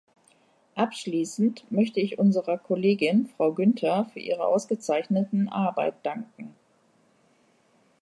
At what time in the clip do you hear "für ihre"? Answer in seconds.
4.11-4.47